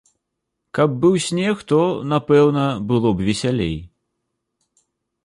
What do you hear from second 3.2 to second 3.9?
б весялей.